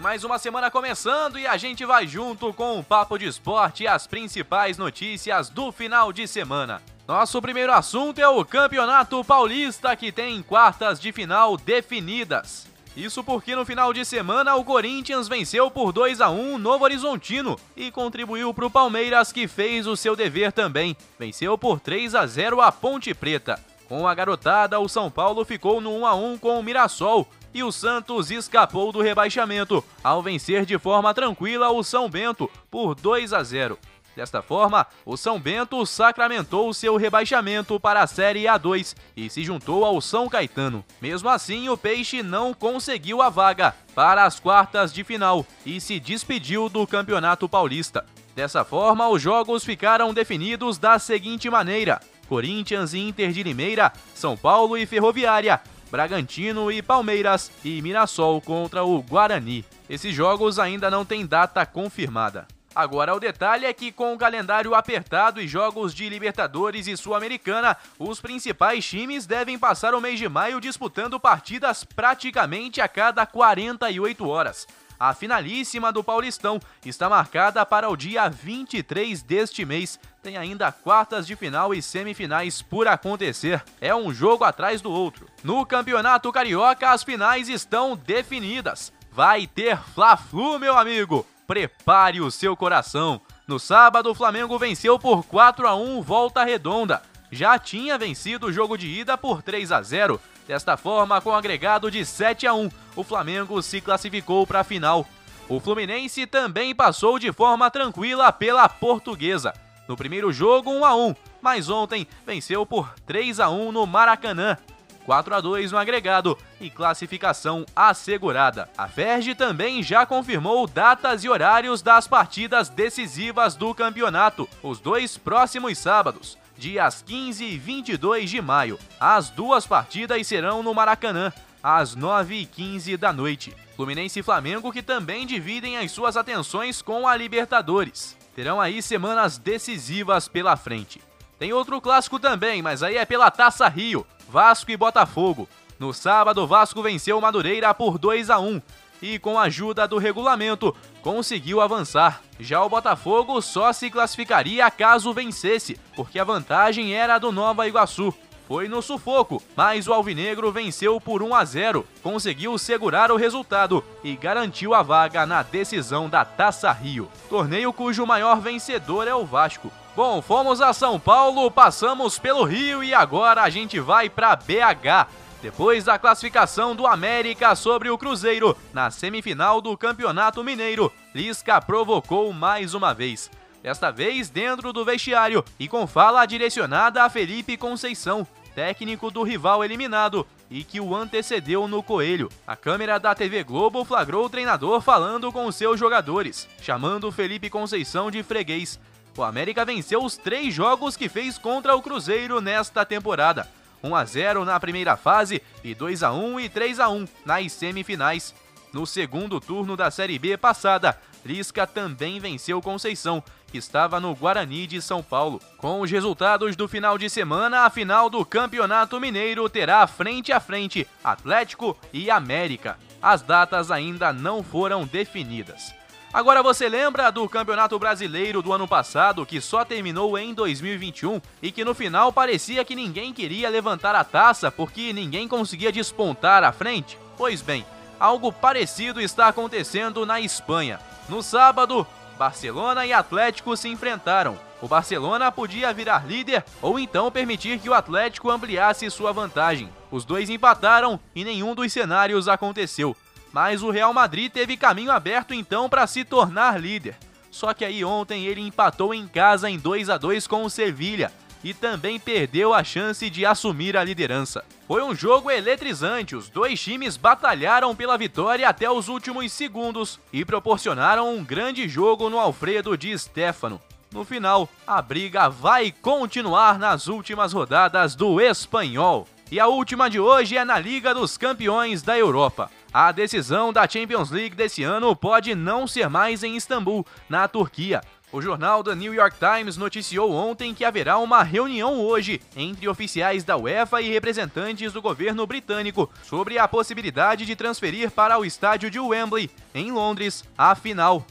[0.00, 3.82] Tem mais uma semana começando e a gente vai junto com o Papo de Esporte
[3.82, 6.80] e as principais notícias do final de semana.
[7.06, 12.66] Nosso primeiro assunto é o Campeonato Paulista, que tem quartas de final definidas.
[12.96, 17.60] Isso porque no final de semana o Corinthians venceu por 2 a 1 Novo Horizontino
[17.76, 20.96] e contribuiu para o Palmeiras que fez o seu dever também.
[21.18, 23.62] Venceu por 3 a 0 a Ponte Preta.
[23.86, 27.62] Com a garotada, o São Paulo ficou no 1 a 1 com o Mirassol e
[27.62, 33.32] o Santos escapou do rebaixamento ao vencer de forma tranquila o São Bento por 2
[33.32, 33.78] a 0.
[34.14, 39.84] Desta forma, o São Bento sacramentou seu rebaixamento para a Série A2 e se juntou
[39.84, 40.84] ao São Caetano.
[41.00, 46.00] Mesmo assim, o Peixe não conseguiu a vaga para as quartas de final e se
[46.00, 48.04] despediu do Campeonato Paulista.
[48.34, 54.36] Dessa forma, os jogos ficaram definidos da seguinte maneira: Corinthians e Inter de Limeira, São
[54.36, 55.60] Paulo e Ferroviária,
[55.90, 59.64] Bragantino e Palmeiras e Mirassol contra o Guarani.
[59.88, 62.46] Esses jogos ainda não têm data confirmada.
[62.72, 67.76] Agora, o detalhe é que, com o calendário apertado e jogos de Libertadores e Sul-Americana,
[67.98, 74.28] os principais times devem passar o mês de maio disputando partidas praticamente a cada 48
[74.28, 74.68] horas.
[75.00, 79.98] A finalíssima do Paulistão está marcada para o dia 23 deste mês.
[80.22, 83.64] Tem ainda quartas de final e semifinais por acontecer.
[83.80, 85.26] É um jogo atrás do outro.
[85.42, 88.92] No Campeonato Carioca, as finais estão definidas.
[89.10, 93.20] Vai ter Fla-Flu, meu amigo prepare o seu coração.
[93.44, 97.02] No sábado, o Flamengo venceu por 4 a 1 Volta Redonda.
[97.28, 100.20] Já tinha vencido o jogo de ida por 3 a 0.
[100.46, 105.06] Desta forma, com agregado de 7 a 1, o Flamengo se classificou para a final.
[105.48, 109.52] O Fluminense também passou de forma tranquila pela Portuguesa.
[109.88, 114.56] No primeiro jogo, 1 a 1, mas ontem venceu por 3 a 1 no Maracanã.
[115.04, 118.68] 4 a 2 no agregado e classificação assegurada.
[118.78, 125.16] A Ferge também já confirmou datas e horários das partidas decisivas do campeonato, os dois
[125.16, 128.78] próximos sábados, dias 15 e 22 de maio.
[129.00, 131.32] As duas partidas serão no Maracanã,
[131.62, 133.56] às 9h15 da noite.
[133.74, 138.14] Fluminense e Flamengo que também dividem as suas atenções com a Libertadores.
[138.36, 141.00] Terão aí semanas decisivas pela frente.
[141.38, 144.06] Tem outro clássico também, mas aí é pela Taça Rio.
[144.28, 145.48] Vasco e Botafogo.
[145.78, 148.60] No sábado, o Vasco venceu o Madureira por 2 a 1
[149.02, 152.20] e, com a ajuda do regulamento, conseguiu avançar.
[152.38, 158.14] Já o Botafogo só se classificaria caso vencesse, porque a vantagem era do Nova Iguaçu.
[158.50, 163.84] Foi no sufoco, mas o Alvinegro venceu por 1 a 0, conseguiu segurar o resultado
[164.02, 167.08] e garantiu a vaga na decisão da Taça Rio.
[167.28, 169.70] Torneio cujo maior vencedor é o Vasco.
[169.94, 175.06] Bom, fomos a São Paulo, passamos pelo Rio e agora a gente vai para BH.
[175.42, 182.32] Depois da classificação do América sobre o Cruzeiro na semifinal do Campeonato Mineiro, Lisca provocou
[182.32, 183.30] mais uma vez.
[183.62, 189.64] Desta vez dentro do vestiário e com fala direcionada a Felipe Conceição, técnico do rival
[189.64, 192.28] eliminado e que o antecedeu no Coelho.
[192.46, 198.10] A câmera da TV Globo flagrou o treinador falando com seus jogadores, chamando Felipe Conceição
[198.10, 198.78] de freguês
[199.20, 203.46] o América venceu os três jogos que fez contra o Cruzeiro nesta temporada.
[203.82, 207.52] 1 a 0 na primeira fase e 2 a 1 e 3 a 1 nas
[207.52, 208.34] semifinais.
[208.72, 214.66] No segundo turno da Série B passada, Lisca também venceu Conceição, que estava no Guarani
[214.66, 215.40] de São Paulo.
[215.58, 220.38] Com os resultados do final de semana, a final do Campeonato Mineiro terá frente a
[220.38, 222.78] frente Atlético e América.
[223.02, 225.79] As datas ainda não foram definidas.
[226.12, 231.52] Agora você lembra do Campeonato Brasileiro do ano passado, que só terminou em 2021 e
[231.52, 236.50] que no final parecia que ninguém queria levantar a taça porque ninguém conseguia despontar à
[236.50, 236.98] frente?
[237.16, 237.64] Pois bem,
[237.98, 240.80] algo parecido está acontecendo na Espanha.
[241.08, 241.86] No sábado,
[242.18, 244.36] Barcelona e Atlético se enfrentaram.
[244.60, 249.70] O Barcelona podia virar líder ou então permitir que o Atlético ampliasse sua vantagem.
[249.92, 252.96] Os dois empataram e nenhum dos cenários aconteceu
[253.32, 256.96] mas o Real Madrid teve caminho aberto então para se tornar líder.
[257.30, 261.12] Só que aí ontem ele empatou em casa em 2 a 2 com o Sevilha
[261.42, 264.44] e também perdeu a chance de assumir a liderança.
[264.66, 270.24] Foi um jogo eletrizante, os dois times batalharam pela vitória até os últimos segundos e
[270.24, 273.60] proporcionaram um grande jogo no Alfredo de Stefano.
[273.92, 279.08] No final, a briga vai continuar nas últimas rodadas do Espanhol.
[279.32, 282.50] E a última de hoje é na Liga dos Campeões da Europa.
[282.72, 287.80] A decisão da Champions League desse ano pode não ser mais em Istambul, na Turquia.
[288.12, 293.24] O jornal The New York Times noticiou ontem que haverá uma reunião hoje entre oficiais
[293.24, 298.70] da UEFA e representantes do governo britânico sobre a possibilidade de transferir para o estádio
[298.70, 301.04] de Wembley, em Londres, a final.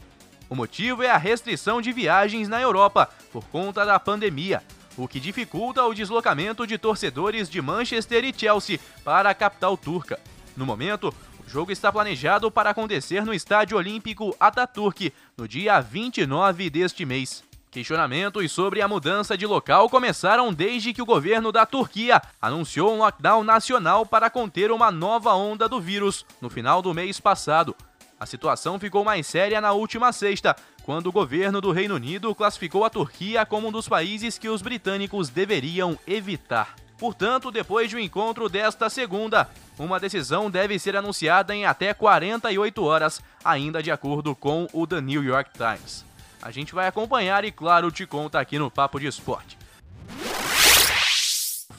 [0.48, 4.62] O motivo é a restrição de viagens na Europa por conta da pandemia,
[4.96, 10.18] o que dificulta o deslocamento de torcedores de Manchester e Chelsea para a capital turca.
[10.56, 11.14] No momento,
[11.46, 17.42] o jogo está planejado para acontecer no Estádio Olímpico Ataturk, no dia 29 deste mês.
[17.70, 22.98] Questionamentos sobre a mudança de local começaram desde que o governo da Turquia anunciou um
[22.98, 27.74] lockdown nacional para conter uma nova onda do vírus no final do mês passado.
[28.18, 32.84] A situação ficou mais séria na última sexta, quando o governo do Reino Unido classificou
[32.84, 36.74] a Turquia como um dos países que os britânicos deveriam evitar.
[37.00, 39.48] Portanto, depois do encontro desta segunda,
[39.78, 45.00] uma decisão deve ser anunciada em até 48 horas, ainda de acordo com o The
[45.00, 46.04] New York Times.
[46.42, 49.56] A gente vai acompanhar e, claro, te conta aqui no Papo de Esporte.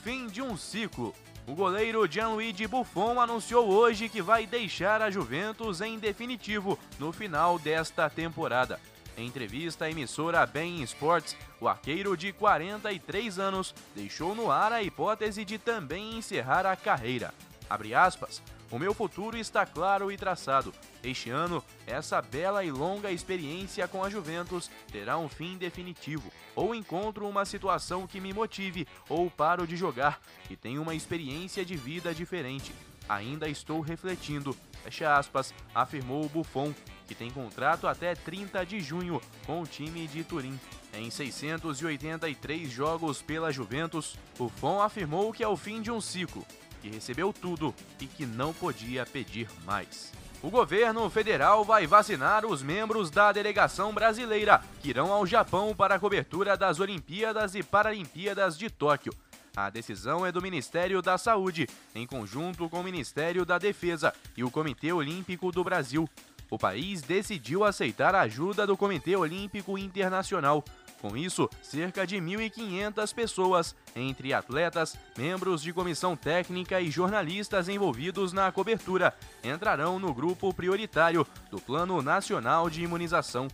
[0.03, 1.13] Fim de um ciclo.
[1.45, 7.59] O goleiro Gianluigi Buffon anunciou hoje que vai deixar a Juventus em definitivo no final
[7.59, 8.79] desta temporada.
[9.21, 14.81] Em entrevista à emissora Ben Sports, o arqueiro de 43 anos deixou no ar a
[14.81, 17.31] hipótese de também encerrar a carreira.
[17.69, 18.41] Abre aspas,
[18.71, 20.73] o meu futuro está claro e traçado.
[21.03, 26.33] Este ano, essa bela e longa experiência com a Juventus terá um fim definitivo.
[26.55, 30.19] Ou encontro uma situação que me motive, ou paro de jogar
[30.49, 32.73] e tenho uma experiência de vida diferente.
[33.07, 36.73] Ainda estou refletindo, fecha aspas, afirmou o Buffon,
[37.11, 40.57] que tem contrato até 30 de junho com o time de Turim.
[40.93, 46.45] Em 683 jogos pela Juventus, Buffon afirmou que é o fim de um ciclo,
[46.81, 50.13] que recebeu tudo e que não podia pedir mais.
[50.41, 55.95] O governo federal vai vacinar os membros da delegação brasileira que irão ao Japão para
[55.95, 59.11] a cobertura das Olimpíadas e Paralimpíadas de Tóquio.
[59.55, 64.45] A decisão é do Ministério da Saúde, em conjunto com o Ministério da Defesa e
[64.45, 66.09] o Comitê Olímpico do Brasil.
[66.51, 70.61] O país decidiu aceitar a ajuda do Comitê Olímpico Internacional.
[71.01, 78.33] Com isso, cerca de 1.500 pessoas, entre atletas, membros de comissão técnica e jornalistas envolvidos
[78.33, 83.47] na cobertura, entrarão no grupo prioritário do Plano Nacional de Imunização.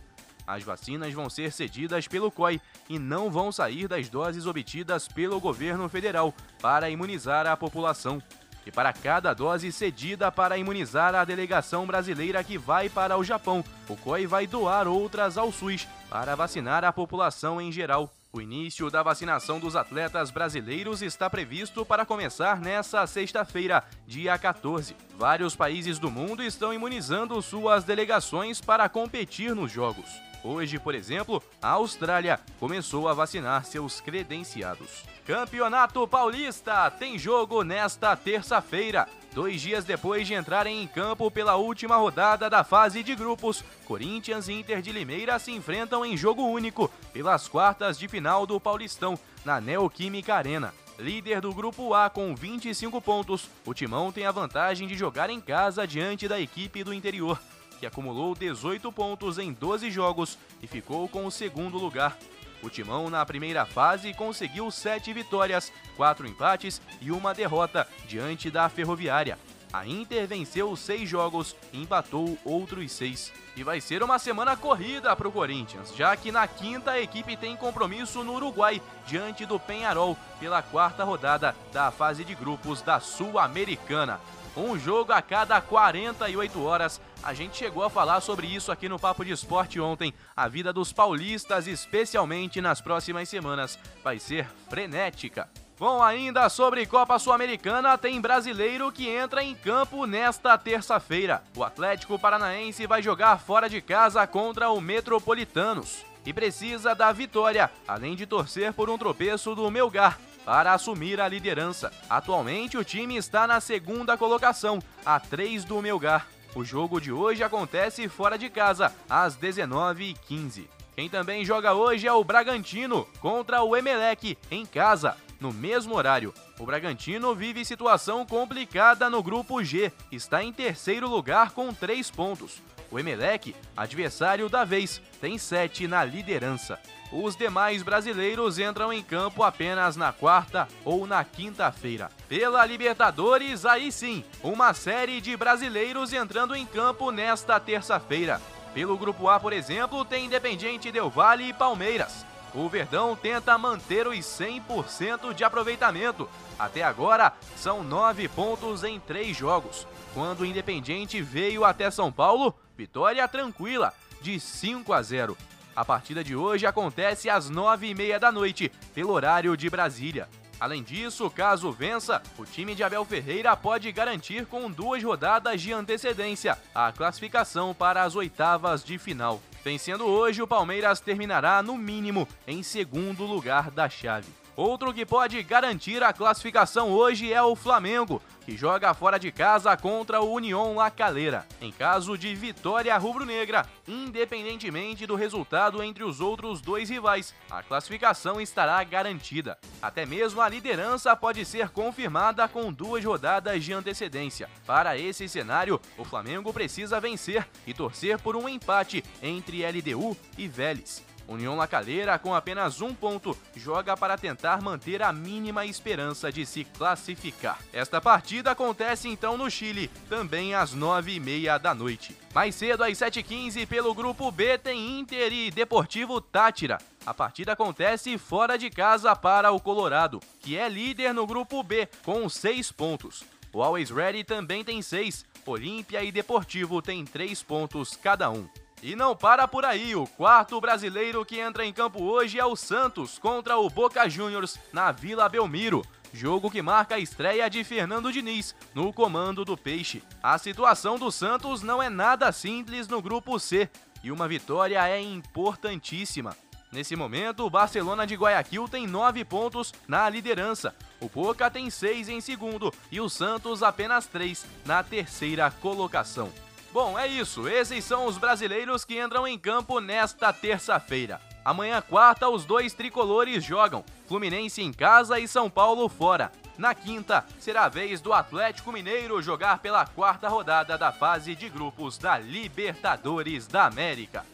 [0.44, 5.38] As vacinas vão ser cedidas pelo COI e não vão sair das doses obtidas pelo
[5.38, 8.20] governo federal para imunizar a população.
[8.68, 13.64] E para cada dose cedida para imunizar a delegação brasileira que vai para o Japão,
[13.88, 18.12] o COI vai doar outras ao SUS para vacinar a população em geral.
[18.30, 24.94] O início da vacinação dos atletas brasileiros está previsto para começar nesta sexta-feira, dia 14.
[25.16, 30.27] Vários países do mundo estão imunizando suas delegações para competir nos Jogos.
[30.42, 35.04] Hoje, por exemplo, a Austrália começou a vacinar seus credenciados.
[35.26, 39.08] Campeonato Paulista tem jogo nesta terça-feira.
[39.34, 44.48] Dois dias depois de entrarem em campo pela última rodada da fase de grupos, Corinthians
[44.48, 49.18] e Inter de Limeira se enfrentam em jogo único pelas quartas de final do Paulistão,
[49.44, 50.72] na Neoquímica Arena.
[50.98, 55.40] Líder do Grupo A com 25 pontos, o Timão tem a vantagem de jogar em
[55.40, 57.38] casa diante da equipe do interior
[57.78, 62.16] que acumulou 18 pontos em 12 jogos e ficou com o segundo lugar.
[62.62, 68.68] O Timão, na primeira fase, conseguiu 7 vitórias, 4 empates e uma derrota diante da
[68.68, 69.38] Ferroviária.
[69.72, 73.32] A Inter venceu 6 jogos e empatou outros 6.
[73.54, 77.36] E vai ser uma semana corrida para o Corinthians, já que na quinta a equipe
[77.36, 82.98] tem compromisso no Uruguai, diante do Penharol, pela quarta rodada da fase de grupos da
[82.98, 84.18] Sul-Americana
[84.58, 87.00] um jogo a cada 48 horas.
[87.28, 90.14] A gente chegou a falar sobre isso aqui no Papo de Esporte ontem.
[90.34, 95.46] A vida dos paulistas, especialmente nas próximas semanas, vai ser frenética.
[95.78, 101.42] Bom, ainda sobre Copa Sul-Americana, tem brasileiro que entra em campo nesta terça-feira.
[101.54, 107.70] O Atlético Paranaense vai jogar fora de casa contra o Metropolitanos e precisa da vitória,
[107.86, 111.92] além de torcer por um tropeço do Melgar para assumir a liderança.
[112.08, 116.26] Atualmente o time está na segunda colocação, a 3 do Melgar.
[116.54, 120.66] O jogo de hoje acontece fora de casa, às 19h15.
[120.94, 126.34] Quem também joga hoje é o Bragantino contra o Emelec em casa, no mesmo horário.
[126.58, 132.60] O Bragantino vive situação complicada no grupo G, está em terceiro lugar com três pontos.
[132.90, 136.78] O Emelec, adversário da vez, tem sete na liderança.
[137.10, 142.10] Os demais brasileiros entram em campo apenas na quarta ou na quinta-feira.
[142.28, 148.40] Pela Libertadores, aí sim, uma série de brasileiros entrando em campo nesta terça-feira.
[148.74, 152.26] Pelo grupo A, por exemplo, tem Independiente Del Valle e Palmeiras.
[152.54, 156.28] O Verdão tenta manter os 100% de aproveitamento.
[156.58, 159.86] Até agora, são nove pontos em três jogos.
[160.14, 165.36] Quando o Independiente veio até São Paulo, vitória tranquila, de 5 a 0.
[165.76, 170.28] A partida de hoje acontece às nove e meia da noite, pelo horário de Brasília.
[170.58, 175.72] Além disso, caso vença, o time de Abel Ferreira pode garantir com duas rodadas de
[175.72, 179.40] antecedência a classificação para as oitavas de final.
[179.64, 184.28] Vencendo hoje, o Palmeiras terminará, no mínimo, em segundo lugar da chave.
[184.58, 189.76] Outro que pode garantir a classificação hoje é o Flamengo, que joga fora de casa
[189.76, 191.46] contra o União La Calera.
[191.60, 198.40] Em caso de vitória rubro-negra, independentemente do resultado entre os outros dois rivais, a classificação
[198.40, 199.56] estará garantida.
[199.80, 204.50] Até mesmo a liderança pode ser confirmada com duas rodadas de antecedência.
[204.66, 210.48] Para esse cenário, o Flamengo precisa vencer e torcer por um empate entre LDU e
[210.48, 211.07] Vélez.
[211.28, 216.64] União Lacaleira, com apenas um ponto, joga para tentar manter a mínima esperança de se
[216.64, 217.58] classificar.
[217.70, 222.16] Esta partida acontece então no Chile, também às nove e meia da noite.
[222.34, 226.78] Mais cedo, às 7h15, pelo grupo B, tem Inter e Deportivo Tátira.
[227.04, 231.88] A partida acontece fora de casa para o Colorado, que é líder no grupo B,
[232.04, 233.22] com seis pontos.
[233.52, 235.24] O Always Ready também tem seis.
[235.44, 238.46] Olímpia e Deportivo têm três pontos cada um.
[238.82, 242.54] E não para por aí, o quarto brasileiro que entra em campo hoje é o
[242.54, 245.84] Santos contra o Boca Juniors na Vila Belmiro.
[246.12, 250.02] Jogo que marca a estreia de Fernando Diniz no comando do Peixe.
[250.22, 253.68] A situação do Santos não é nada simples no grupo C
[254.02, 256.36] e uma vitória é importantíssima.
[256.70, 262.08] Nesse momento, o Barcelona de Guayaquil tem nove pontos na liderança, o Boca tem seis
[262.08, 266.30] em segundo e o Santos apenas três na terceira colocação.
[266.72, 267.48] Bom, é isso.
[267.48, 271.20] Esses são os brasileiros que entram em campo nesta terça-feira.
[271.44, 276.30] Amanhã, quarta, os dois tricolores jogam: Fluminense em casa e São Paulo fora.
[276.58, 281.48] Na quinta, será a vez do Atlético Mineiro jogar pela quarta rodada da fase de
[281.48, 284.26] grupos da Libertadores da América.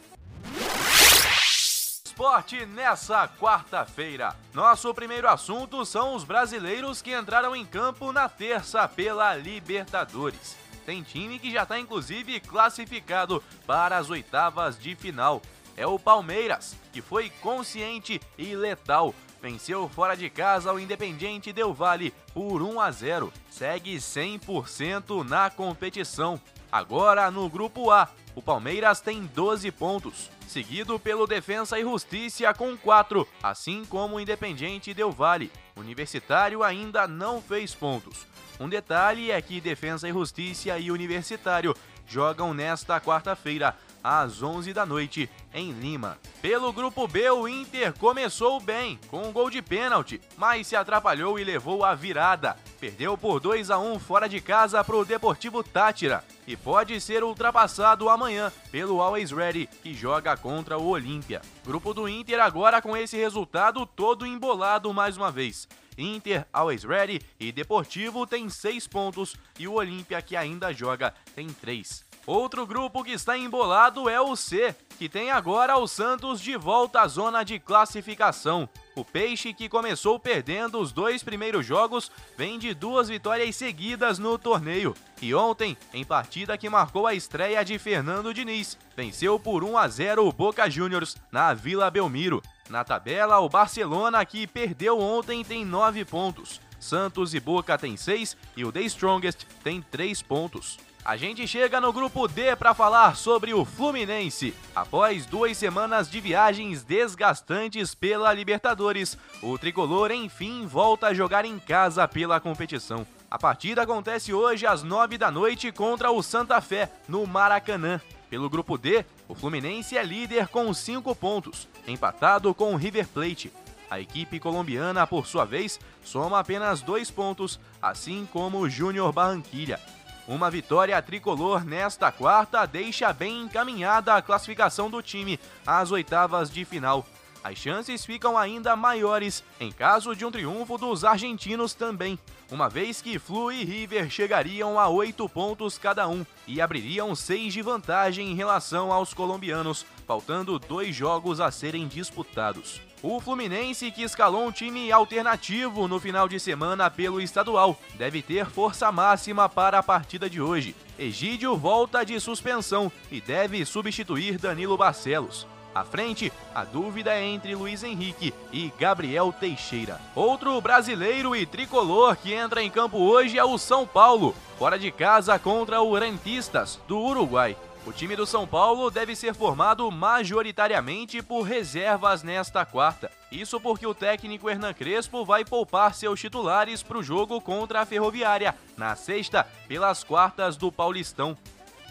[2.03, 4.35] Esporte nessa quarta-feira.
[4.53, 10.64] Nosso primeiro assunto são os brasileiros que entraram em campo na terça pela Libertadores.
[10.85, 15.41] Tem time que já está inclusive classificado para as oitavas de final.
[15.75, 19.13] É o Palmeiras, que foi consciente e letal.
[19.41, 23.33] Venceu fora de casa o Independiente Del Vale por 1 a 0.
[23.49, 26.39] Segue 100% na competição.
[26.71, 32.75] Agora no grupo A, o Palmeiras tem 12 pontos, seguido pelo Defensa e Justiça com
[32.75, 35.51] 4, assim como o Independiente Del Vale.
[35.75, 38.25] Universitário ainda não fez pontos.
[38.59, 41.75] Um detalhe é que Defensa e Justiça e Universitário
[42.07, 43.75] jogam nesta quarta-feira,
[44.05, 46.19] às 11 da noite, em Lima.
[46.39, 51.39] Pelo grupo B, o Inter começou bem, com um gol de pênalti, mas se atrapalhou
[51.39, 52.55] e levou a virada.
[52.79, 57.23] Perdeu por 2 a 1 fora de casa para o Deportivo Tátira e pode ser
[57.23, 61.41] ultrapassado amanhã pelo Always Ready, que joga contra o Olímpia.
[61.65, 65.67] Grupo do Inter agora com esse resultado todo embolado mais uma vez.
[65.97, 71.47] Inter, Always Ready e Deportivo tem 6 pontos e o Olímpia, que ainda joga, tem
[71.47, 72.04] 3.
[72.27, 77.01] Outro grupo que está embolado é o C, que tem agora o Santos de volta
[77.01, 78.67] à zona de classificação.
[78.95, 84.39] O Peixe, que começou perdendo os dois primeiros jogos, vem de duas vitórias seguidas no
[84.39, 84.95] torneio.
[85.21, 89.87] E ontem, em partida que marcou a estreia de Fernando Diniz, venceu por 1 a
[89.87, 92.41] 0 o Boca Juniors na Vila Belmiro.
[92.71, 96.59] Na tabela, o Barcelona, que perdeu ontem, tem 9 pontos.
[96.79, 100.79] Santos e Boca tem 6 e o The Strongest tem 3 pontos.
[101.05, 104.55] A gente chega no grupo D para falar sobre o Fluminense.
[104.75, 111.59] Após duas semanas de viagens desgastantes pela Libertadores, o tricolor enfim volta a jogar em
[111.59, 113.05] casa pela competição.
[113.29, 118.01] A partida acontece hoje às 9 da noite contra o Santa Fé, no Maracanã.
[118.27, 123.53] Pelo grupo D, o Fluminense é líder com 5 pontos, empatado com o River Plate.
[123.91, 129.79] A equipe colombiana, por sua vez, soma apenas 2 pontos, assim como o Júnior Barranquilha.
[130.27, 136.65] Uma vitória tricolor nesta quarta deixa bem encaminhada a classificação do time às oitavas de
[136.65, 137.05] final.
[137.43, 142.17] As chances ficam ainda maiores em caso de um triunfo dos argentinos também,
[142.49, 147.53] uma vez que Flu e River chegariam a oito pontos cada um e abririam seis
[147.53, 152.81] de vantagem em relação aos colombianos, faltando dois jogos a serem disputados.
[153.07, 158.47] O Fluminense, que escalou um time alternativo no final de semana pelo estadual, deve ter
[158.47, 160.75] força máxima para a partida de hoje.
[160.97, 165.45] Egídio volta de suspensão e deve substituir Danilo Barcelos.
[165.75, 170.01] À frente, a dúvida é entre Luiz Henrique e Gabriel Teixeira.
[170.15, 174.89] Outro brasileiro e tricolor que entra em campo hoje é o São Paulo, fora de
[174.89, 177.55] casa contra o Rentistas, do Uruguai.
[177.85, 183.11] O time do São Paulo deve ser formado majoritariamente por reservas nesta quarta.
[183.31, 187.85] Isso porque o técnico Hernan Crespo vai poupar seus titulares para o jogo contra a
[187.85, 191.37] Ferroviária, na sexta, pelas quartas do Paulistão.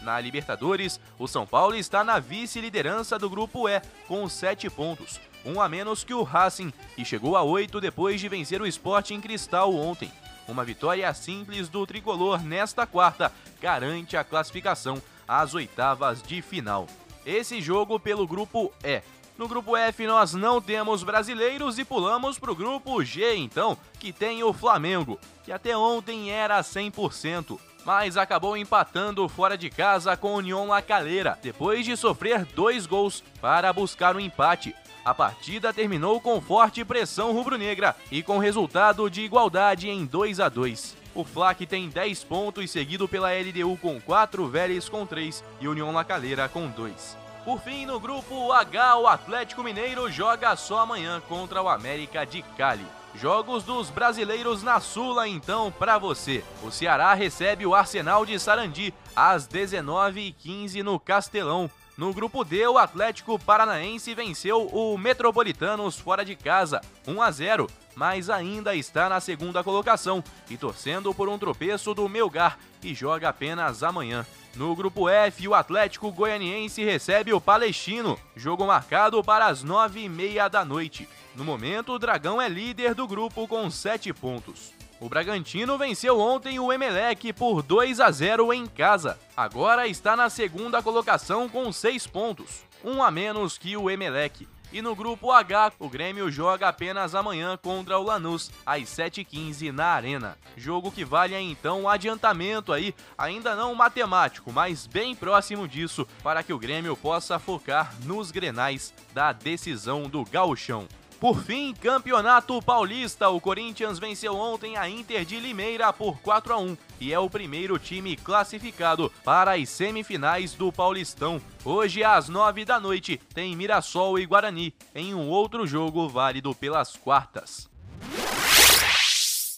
[0.01, 5.61] Na Libertadores, o São Paulo está na vice-liderança do Grupo E, com 7 pontos, um
[5.61, 9.21] a menos que o Racing, e chegou a 8 depois de vencer o Sport em
[9.21, 10.11] Cristal ontem.
[10.45, 16.87] Uma vitória simples do tricolor nesta quarta garante a classificação às oitavas de final.
[17.25, 19.01] Esse jogo pelo Grupo E.
[19.37, 24.13] No grupo F nós não temos brasileiros e pulamos para o grupo G então, que
[24.13, 30.33] tem o Flamengo, que até ontem era 100% mas acabou empatando fora de casa com
[30.33, 34.75] o União La Calera, depois de sofrer dois gols para buscar o um empate.
[35.05, 40.49] A partida terminou com forte pressão rubro-negra e com resultado de igualdade em 2 a
[40.49, 41.04] 2.
[41.15, 45.89] O Flac tem 10 pontos, seguido pela LDU com 4, Vélez com 3 e União
[45.93, 47.17] La Calera com 2.
[47.45, 52.41] Por fim, no grupo H, o Atlético Mineiro joga só amanhã contra o América de
[52.57, 52.85] Cali.
[53.15, 56.43] Jogos dos brasileiros na Sula, então, para você.
[56.61, 61.71] O Ceará recebe o Arsenal de Sarandi às 19h15 no Castelão.
[61.97, 67.67] No grupo D, o Atlético Paranaense venceu o Metropolitanos fora de casa, 1 a 0,
[67.95, 73.29] mas ainda está na segunda colocação e torcendo por um tropeço do Melgar, que joga
[73.29, 74.25] apenas amanhã.
[74.55, 80.09] No grupo F, o Atlético Goianiense recebe o Palestino, jogo marcado para as nove e
[80.09, 81.09] meia da noite.
[81.35, 84.73] No momento, o Dragão é líder do grupo com 7 pontos.
[84.97, 89.19] O Bragantino venceu ontem o Emelec por 2 a 0 em casa.
[89.35, 94.47] Agora está na segunda colocação com 6 pontos, um a menos que o Emelec.
[94.75, 99.85] E no grupo H, o Grêmio joga apenas amanhã contra o Lanús, às 7h15 na
[99.85, 100.37] Arena.
[100.57, 106.43] Jogo que vale então um adiantamento aí, ainda não matemático, mas bem próximo disso, para
[106.43, 110.89] que o Grêmio possa focar nos grenais da decisão do gauchão.
[111.19, 113.29] Por fim, Campeonato Paulista.
[113.29, 117.29] O Corinthians venceu ontem a Inter de Limeira por 4 a 1 e é o
[117.29, 121.41] primeiro time classificado para as semifinais do Paulistão.
[121.63, 126.95] Hoje, às 9 da noite, tem Mirassol e Guarani, em um outro jogo válido pelas
[126.95, 127.69] quartas.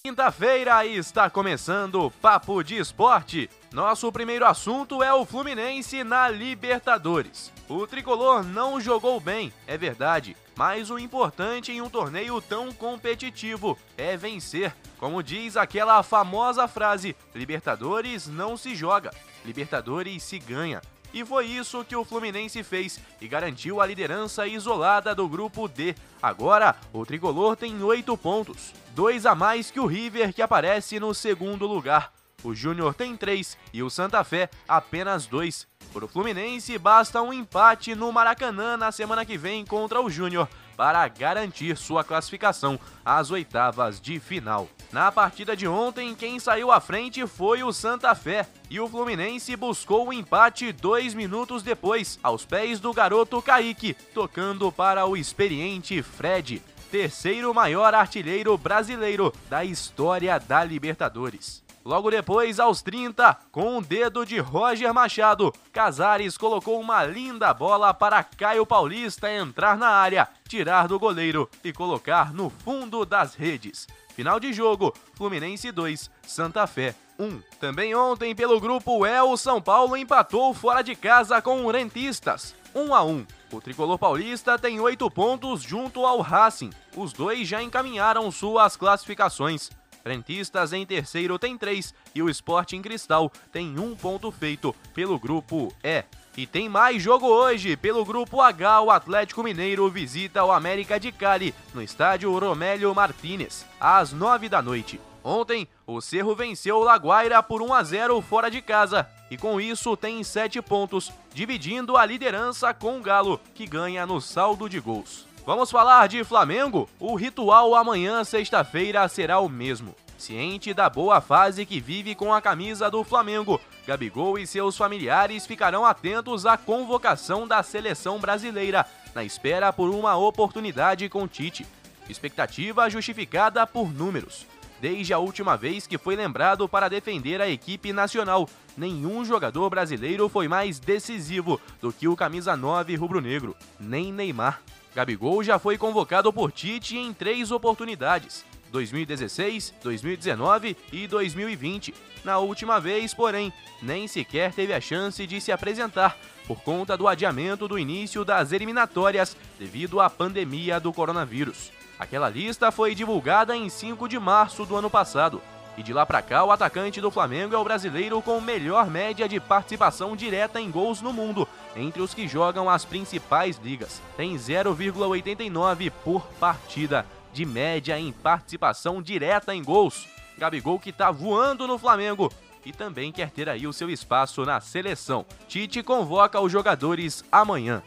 [0.04, 3.50] Quinta-feira está começando o Papo de Esporte.
[3.78, 7.54] Nosso primeiro assunto é o Fluminense na Libertadores.
[7.70, 13.78] O tricolor não jogou bem, é verdade, mas o importante em um torneio tão competitivo
[13.96, 14.76] é vencer.
[14.98, 19.14] Como diz aquela famosa frase: Libertadores não se joga,
[19.46, 20.82] Libertadores se ganha.
[21.14, 25.94] E foi isso que o Fluminense fez e garantiu a liderança isolada do grupo D.
[26.20, 31.14] Agora, o tricolor tem oito pontos, dois a mais que o River, que aparece no
[31.14, 32.18] segundo lugar.
[32.44, 35.68] O Júnior tem três e o Santa Fé apenas dois.
[35.92, 40.48] Para o Fluminense, basta um empate no Maracanã na semana que vem contra o Júnior
[40.76, 44.70] para garantir sua classificação às oitavas de final.
[44.92, 49.56] Na partida de ontem, quem saiu à frente foi o Santa Fé e o Fluminense
[49.56, 56.04] buscou o empate dois minutos depois, aos pés do garoto Kaique, tocando para o experiente
[56.04, 61.67] Fred, terceiro maior artilheiro brasileiro da história da Libertadores.
[61.88, 67.94] Logo depois, aos 30, com um dedo de Roger Machado, Casares colocou uma linda bola
[67.94, 73.88] para Caio Paulista entrar na área, tirar do goleiro e colocar no fundo das redes.
[74.14, 77.42] Final de jogo, Fluminense 2, Santa Fé 1.
[77.58, 82.54] Também ontem, pelo grupo E, o São Paulo empatou fora de casa com o Rentistas,
[82.76, 83.26] 1 a 1.
[83.50, 86.72] O tricolor paulista tem 8 pontos junto ao Racing.
[86.98, 89.70] Os dois já encaminharam suas classificações.
[90.08, 95.74] Rentistas em terceiro tem três e o Sporting Cristal tem um ponto feito pelo grupo
[95.84, 96.04] E.
[96.38, 97.76] E tem mais jogo hoje.
[97.76, 103.66] Pelo grupo H, o Atlético Mineiro visita o América de Cali no estádio Romélio Martínez,
[103.80, 105.02] às nove da noite.
[105.24, 109.60] Ontem, o Cerro venceu o Laguaira por 1 a 0 fora de casa e com
[109.60, 114.80] isso tem 7 pontos, dividindo a liderança com o Galo, que ganha no saldo de
[114.80, 115.27] gols.
[115.48, 116.90] Vamos falar de Flamengo?
[117.00, 119.96] O ritual amanhã, sexta-feira, será o mesmo.
[120.18, 123.58] Ciente da boa fase que vive com a camisa do Flamengo,
[123.88, 130.18] Gabigol e seus familiares ficarão atentos à convocação da seleção brasileira, na espera por uma
[130.18, 131.66] oportunidade com Tite.
[132.10, 134.46] Expectativa justificada por números.
[134.80, 140.30] Desde a última vez que foi lembrado para defender a equipe nacional, nenhum jogador brasileiro
[140.30, 144.62] foi mais decisivo do que o camisa 9 rubro-negro, nem Neymar.
[144.94, 151.94] Gabigol já foi convocado por Tite em três oportunidades: 2016, 2019 e 2020.
[152.24, 157.08] Na última vez, porém, nem sequer teve a chance de se apresentar por conta do
[157.08, 161.77] adiamento do início das eliminatórias devido à pandemia do coronavírus.
[162.00, 165.42] Aquela lista foi divulgada em 5 de março do ano passado.
[165.78, 169.28] E de lá para cá, o atacante do Flamengo é o brasileiro com melhor média
[169.28, 174.02] de participação direta em gols no mundo, entre os que jogam as principais ligas.
[174.16, 180.08] Tem 0,89 por partida de média em participação direta em gols.
[180.38, 182.32] Gabigol que tá voando no Flamengo
[182.66, 185.26] e também quer ter aí o seu espaço na seleção.
[185.48, 187.82] Tite convoca os jogadores amanhã.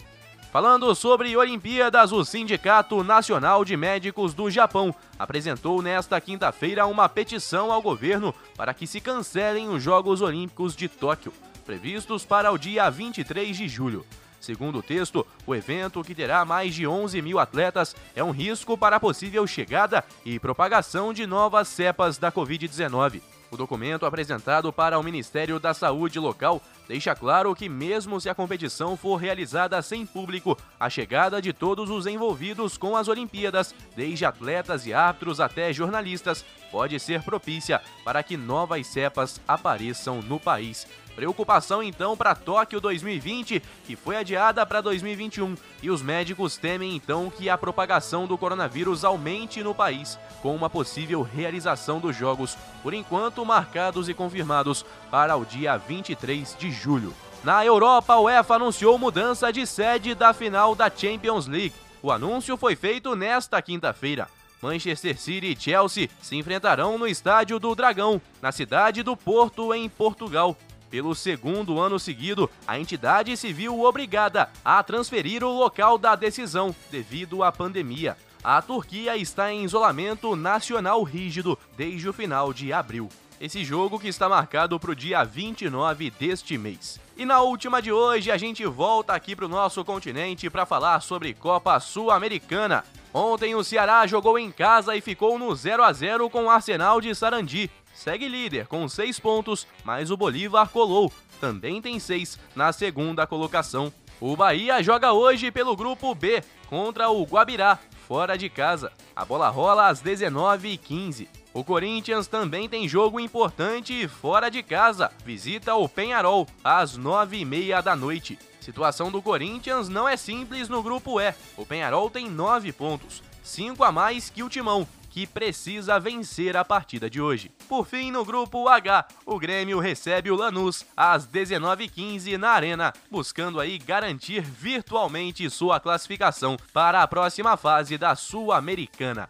[0.52, 7.70] Falando sobre Olimpíadas, o Sindicato Nacional de Médicos do Japão apresentou nesta quinta-feira uma petição
[7.70, 11.32] ao governo para que se cancelem os Jogos Olímpicos de Tóquio,
[11.64, 14.04] previstos para o dia 23 de julho.
[14.40, 18.76] Segundo o texto, o evento, que terá mais de 11 mil atletas, é um risco
[18.76, 23.22] para a possível chegada e propagação de novas cepas da Covid-19.
[23.50, 28.34] O documento apresentado para o Ministério da Saúde local deixa claro que, mesmo se a
[28.34, 34.24] competição for realizada sem público, a chegada de todos os envolvidos com as Olimpíadas, desde
[34.24, 40.86] atletas e árbitros até jornalistas, pode ser propícia para que novas cepas apareçam no país.
[41.20, 47.28] Preocupação então para Tóquio 2020, que foi adiada para 2021, e os médicos temem então
[47.28, 52.94] que a propagação do coronavírus aumente no país, com uma possível realização dos jogos, por
[52.94, 57.12] enquanto marcados e confirmados para o dia 23 de julho.
[57.44, 61.74] Na Europa, a UEFA anunciou mudança de sede da final da Champions League.
[62.02, 64.26] O anúncio foi feito nesta quinta-feira.
[64.62, 69.86] Manchester City e Chelsea se enfrentarão no Estádio do Dragão, na cidade do Porto, em
[69.86, 70.56] Portugal.
[70.90, 76.74] Pelo segundo ano seguido, a entidade se viu obrigada a transferir o local da decisão
[76.90, 78.16] devido à pandemia.
[78.42, 83.08] A Turquia está em isolamento nacional rígido desde o final de abril.
[83.40, 87.00] Esse jogo que está marcado para o dia 29 deste mês.
[87.16, 91.00] E na última de hoje, a gente volta aqui para o nosso continente para falar
[91.00, 92.84] sobre Copa Sul-Americana.
[93.12, 97.00] Ontem o Ceará jogou em casa e ficou no 0 a 0 com o Arsenal
[97.00, 97.70] de Sarandi
[98.00, 103.92] segue líder com seis pontos, mas o Bolívar colou, também tem seis na segunda colocação.
[104.18, 108.90] O Bahia joga hoje pelo grupo B contra o Guabirá, fora de casa.
[109.14, 111.28] A bola rola às 19h15.
[111.52, 115.10] O Corinthians também tem jogo importante fora de casa.
[115.22, 118.38] Visita o Penharol às 9h30 da noite.
[118.60, 121.34] Situação do Corinthians não é simples no grupo E.
[121.56, 126.64] O Penharol tem 9 pontos, 5 a mais que o Timão, que precisa vencer a
[126.64, 127.50] partida de hoje.
[127.68, 133.60] Por fim, no grupo H, o Grêmio recebe o Lanús às 19h15 na Arena, buscando
[133.60, 139.28] aí garantir virtualmente sua classificação para a próxima fase da Sul-Americana.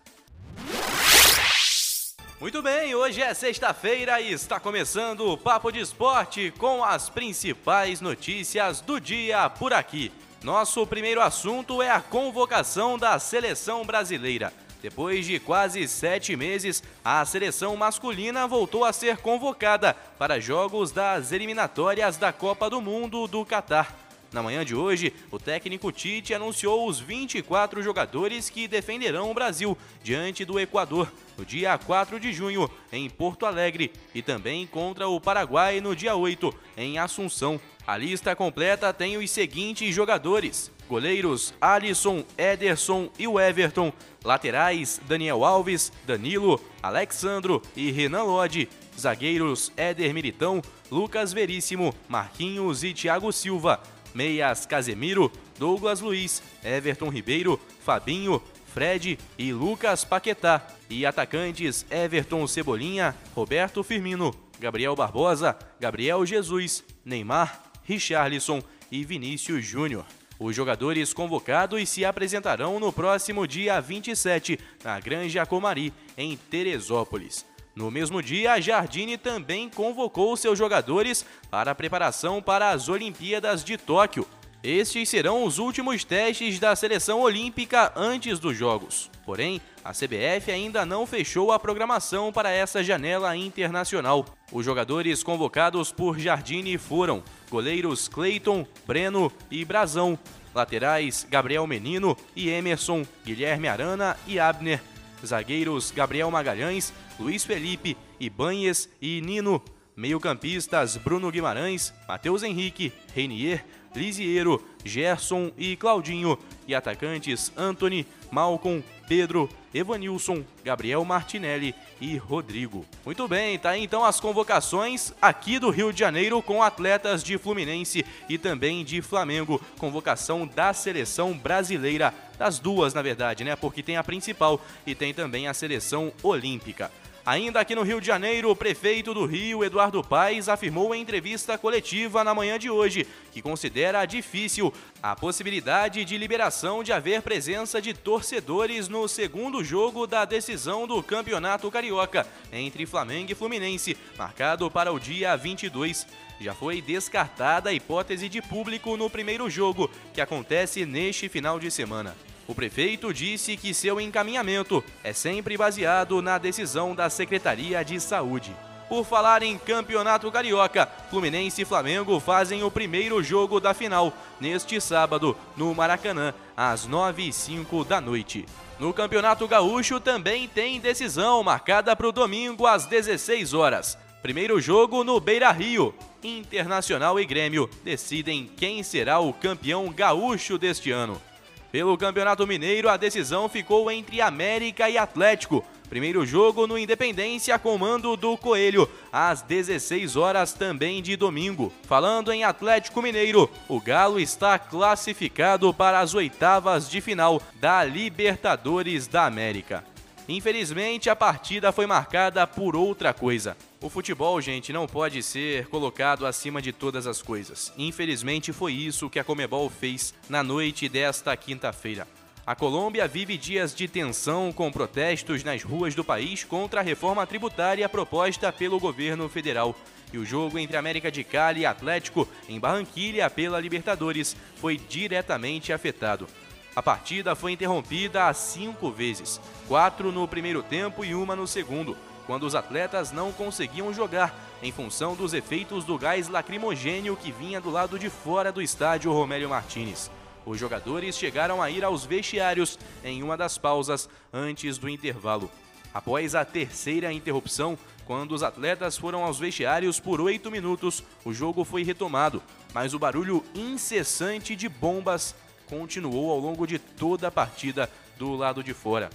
[2.40, 8.00] Muito bem, hoje é sexta-feira e está começando o Papo de Esporte com as principais
[8.00, 10.10] notícias do dia por aqui.
[10.42, 14.50] Nosso primeiro assunto é a convocação da seleção brasileira.
[14.82, 21.32] Depois de quase sete meses, a seleção masculina voltou a ser convocada para jogos das
[21.32, 23.94] eliminatórias da Copa do Mundo do Catar.
[24.32, 29.76] Na manhã de hoje, o técnico Tite anunciou os 24 jogadores que defenderão o Brasil
[30.04, 35.20] diante do Equador no dia 4 de junho, em Porto Alegre, e também contra o
[35.20, 37.60] Paraguai no dia 8, em Assunção.
[37.84, 43.92] A lista completa tem os seguintes jogadores: goleiros Alisson, Ederson e o Everton,
[44.24, 52.92] laterais Daniel Alves, Danilo, Alexandro e Renan Lodge, zagueiros Éder Militão, Lucas Veríssimo, Marquinhos e
[52.92, 53.80] Thiago Silva,
[54.12, 63.14] meias Casemiro, Douglas Luiz, Everton Ribeiro, Fabinho, Fred e Lucas Paquetá, e atacantes Everton Cebolinha,
[63.32, 70.04] Roberto Firmino, Gabriel Barbosa, Gabriel Jesus, Neymar, Richarlison e Vinícius Júnior.
[70.40, 77.44] Os jogadores convocados se apresentarão no próximo dia 27, na Granja Comari, em Teresópolis.
[77.76, 83.62] No mesmo dia, a Jardine também convocou seus jogadores para a preparação para as Olimpíadas
[83.62, 84.26] de Tóquio.
[84.62, 89.10] Estes serão os últimos testes da seleção olímpica antes dos Jogos.
[89.24, 94.26] Porém, a CBF ainda não fechou a programação para essa janela internacional.
[94.52, 100.18] Os jogadores convocados por Jardine foram goleiros Cleiton, Breno e Brazão,
[100.54, 104.82] laterais Gabriel Menino e Emerson, Guilherme Arana e Abner,
[105.24, 109.62] zagueiros Gabriel Magalhães, Luiz Felipe, Ibanhes e Nino,
[109.96, 119.48] meio-campistas Bruno Guimarães, Matheus Henrique, Reinier, Lisiero, Gerson e Claudinho, e atacantes Anthony, Malcolm, Pedro,
[119.74, 122.86] Evanilson, Gabriel Martinelli e Rodrigo.
[123.04, 127.36] Muito bem, tá aí então as convocações aqui do Rio de Janeiro com atletas de
[127.36, 129.60] Fluminense e também de Flamengo.
[129.78, 133.56] Convocação da seleção brasileira, das duas na verdade, né?
[133.56, 136.90] Porque tem a principal e tem também a seleção olímpica.
[137.30, 141.56] Ainda aqui no Rio de Janeiro, o prefeito do Rio, Eduardo Paes, afirmou em entrevista
[141.56, 147.80] coletiva na manhã de hoje que considera difícil a possibilidade de liberação de haver presença
[147.80, 154.68] de torcedores no segundo jogo da decisão do Campeonato Carioca entre Flamengo e Fluminense, marcado
[154.68, 156.08] para o dia 22.
[156.40, 161.70] Já foi descartada a hipótese de público no primeiro jogo, que acontece neste final de
[161.70, 162.12] semana.
[162.50, 168.52] O prefeito disse que seu encaminhamento é sempre baseado na decisão da Secretaria de Saúde.
[168.88, 174.80] Por falar em Campeonato Carioca, Fluminense e Flamengo fazem o primeiro jogo da final, neste
[174.80, 178.44] sábado, no Maracanã, às 9 e 05 da noite.
[178.80, 183.96] No Campeonato Gaúcho também tem decisão marcada para o domingo às 16 horas.
[184.22, 185.94] Primeiro jogo no Beira Rio.
[186.20, 191.29] Internacional e Grêmio decidem quem será o campeão gaúcho deste ano.
[191.72, 195.64] Pelo Campeonato Mineiro, a decisão ficou entre América e Atlético.
[195.88, 201.72] Primeiro jogo no Independência, comando do Coelho, às 16 horas também de domingo.
[201.82, 209.06] Falando em Atlético Mineiro, o Galo está classificado para as oitavas de final da Libertadores
[209.08, 209.84] da América.
[210.30, 213.56] Infelizmente, a partida foi marcada por outra coisa.
[213.80, 217.72] O futebol, gente, não pode ser colocado acima de todas as coisas.
[217.76, 222.06] Infelizmente, foi isso que a Comebol fez na noite desta quinta-feira.
[222.46, 227.26] A Colômbia vive dias de tensão com protestos nas ruas do país contra a reforma
[227.26, 229.74] tributária proposta pelo governo federal.
[230.12, 235.72] E o jogo entre América de Cali e Atlético, em Barranquilha pela Libertadores, foi diretamente
[235.72, 236.28] afetado.
[236.74, 242.44] A partida foi interrompida cinco vezes, quatro no primeiro tempo e uma no segundo, quando
[242.44, 247.70] os atletas não conseguiam jogar em função dos efeitos do gás lacrimogênio que vinha do
[247.70, 250.10] lado de fora do estádio Romélio Martins.
[250.46, 255.50] Os jogadores chegaram a ir aos vestiários em uma das pausas antes do intervalo.
[255.92, 261.64] Após a terceira interrupção, quando os atletas foram aos vestiários por oito minutos, o jogo
[261.64, 262.40] foi retomado,
[262.72, 265.34] mas o barulho incessante de bombas
[265.70, 269.08] continuou ao longo de toda a partida do lado de fora.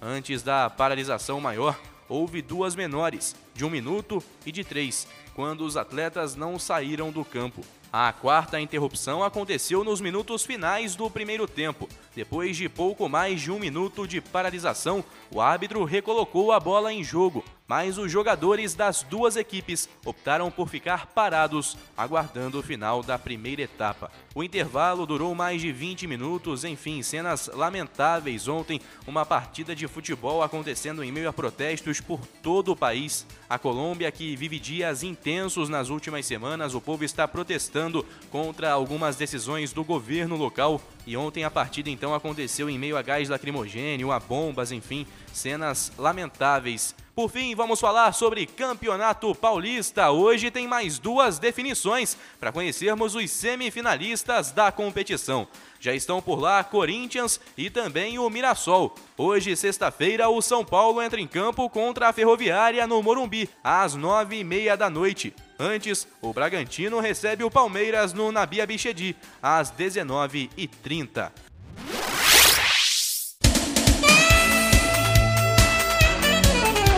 [0.00, 5.76] Antes da paralisação maior, houve duas menores, de um minuto e de três, quando os
[5.76, 7.62] atletas não saíram do campo.
[7.92, 11.88] A quarta interrupção aconteceu nos minutos finais do primeiro tempo.
[12.14, 17.04] Depois de pouco mais de um minuto de paralisação, o árbitro recolocou a bola em
[17.04, 23.18] jogo, mas os jogadores das duas equipes optaram por ficar parados, aguardando o final da
[23.18, 24.10] primeira etapa.
[24.34, 30.42] O intervalo durou mais de 20 minutos, enfim, cenas lamentáveis ontem, uma partida de futebol
[30.42, 33.26] acontecendo em meio a protestos por todo o país.
[33.50, 39.16] A Colômbia, que vive dias intensos nas últimas semanas, o povo está protestando contra algumas
[39.16, 40.80] decisões do governo local.
[41.06, 45.92] E ontem a partida então aconteceu em meio a gás lacrimogênio, a bombas, enfim, cenas
[45.98, 46.94] lamentáveis.
[47.18, 50.08] Por fim, vamos falar sobre Campeonato Paulista.
[50.08, 55.48] Hoje tem mais duas definições para conhecermos os semifinalistas da competição.
[55.80, 58.94] Já estão por lá Corinthians e também o Mirassol.
[59.16, 64.38] Hoje, sexta-feira, o São Paulo entra em campo contra a Ferroviária no Morumbi, às nove
[64.38, 65.34] e meia da noite.
[65.58, 71.32] Antes, o Bragantino recebe o Palmeiras no Nabia Bichedi, às 19h30.